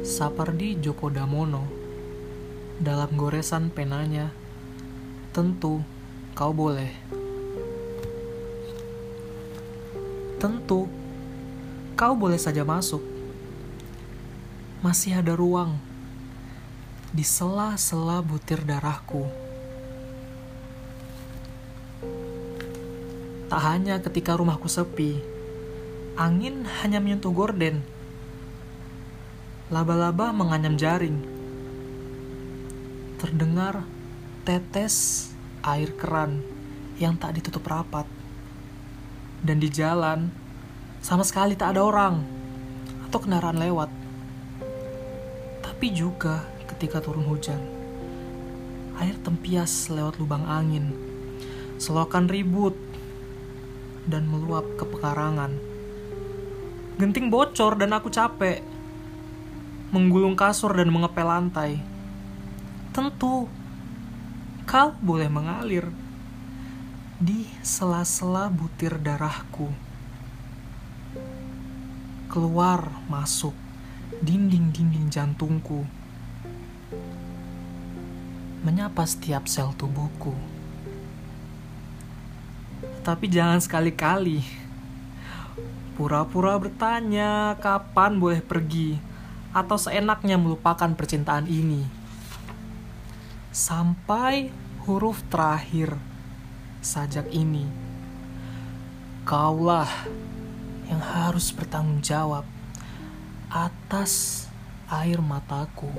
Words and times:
Sapardi 0.00 0.80
Djoko 0.80 1.12
Damono 1.12 1.68
dalam 2.80 3.12
goresan 3.20 3.68
penanya, 3.68 4.32
tentu 5.36 5.84
kau 6.32 6.56
boleh. 6.56 6.88
Tentu 10.40 10.88
kau 12.00 12.16
boleh 12.16 12.40
saja 12.40 12.64
masuk. 12.64 13.04
Masih 14.80 15.20
ada 15.20 15.36
ruang 15.36 15.76
di 17.12 17.20
sela-sela 17.20 18.24
butir 18.24 18.64
darahku. 18.64 19.28
Tak 23.52 23.60
hanya 23.68 24.00
ketika 24.00 24.32
rumahku 24.32 24.64
sepi, 24.64 25.20
angin 26.16 26.64
hanya 26.80 27.04
menyentuh 27.04 27.36
gorden. 27.36 27.99
Laba-laba 29.70 30.34
menganyam 30.34 30.74
jaring. 30.74 31.22
Terdengar 33.22 33.86
tetes 34.42 35.30
air 35.62 35.94
keran 35.94 36.42
yang 36.98 37.14
tak 37.14 37.38
ditutup 37.38 37.62
rapat. 37.70 38.02
Dan 39.46 39.62
di 39.62 39.70
jalan, 39.70 40.26
sama 40.98 41.22
sekali 41.22 41.54
tak 41.54 41.78
ada 41.78 41.86
orang 41.86 42.18
atau 43.06 43.22
kendaraan 43.22 43.62
lewat. 43.62 43.94
Tapi 45.62 45.86
juga 45.94 46.42
ketika 46.66 46.98
turun 46.98 47.30
hujan, 47.30 47.62
air 48.98 49.14
tempias 49.22 49.86
lewat 49.86 50.18
lubang 50.18 50.50
angin, 50.50 50.90
selokan 51.78 52.26
ribut, 52.26 52.74
dan 54.10 54.26
meluap 54.26 54.66
ke 54.74 54.82
pekarangan. 54.82 55.54
Genting 56.98 57.30
bocor 57.30 57.78
dan 57.78 57.94
aku 57.94 58.10
capek. 58.10 58.79
Menggulung 59.90 60.38
kasur 60.38 60.70
dan 60.70 60.86
mengepel 60.86 61.26
lantai. 61.26 61.82
Tentu, 62.94 63.50
kau 64.62 64.94
boleh 65.02 65.26
mengalir 65.26 65.90
di 67.18 67.50
sela-sela 67.58 68.46
butir 68.54 69.02
darahku. 69.02 69.66
Keluar 72.30 72.86
masuk 73.10 73.50
dinding-dinding 74.22 75.10
jantungku. 75.10 75.82
Menyapa 78.62 79.02
setiap 79.10 79.50
sel 79.50 79.74
tubuhku. 79.74 80.38
Tapi 83.02 83.26
jangan 83.26 83.58
sekali-kali 83.58 84.38
pura-pura 85.98 86.54
bertanya 86.62 87.58
kapan 87.58 88.22
boleh 88.22 88.38
pergi 88.38 89.09
atau 89.50 89.76
seenaknya 89.78 90.38
melupakan 90.38 90.90
percintaan 90.94 91.50
ini. 91.50 91.82
Sampai 93.50 94.54
huruf 94.86 95.26
terakhir 95.26 95.98
sajak 96.80 97.28
ini. 97.34 97.66
Kaulah 99.26 99.90
yang 100.90 101.02
harus 101.02 101.54
bertanggung 101.54 102.02
jawab 102.02 102.42
atas 103.50 104.46
air 104.90 105.18
mataku. 105.22 105.90